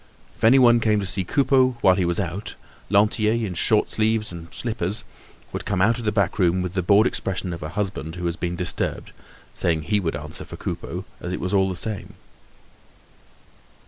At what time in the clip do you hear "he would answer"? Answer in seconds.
9.83-10.43